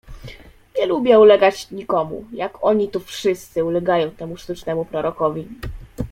[0.77, 5.47] "Nie lubię ulegać nikomu, jak oni tu wszyscy ulegają temu sztucznemu Prorokowi."